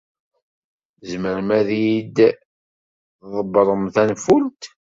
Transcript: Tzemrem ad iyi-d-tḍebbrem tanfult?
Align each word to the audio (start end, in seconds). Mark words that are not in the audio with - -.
Tzemrem 0.99 1.49
ad 1.59 1.67
iyi-d-tḍebbrem 1.79 3.83
tanfult? 3.95 4.61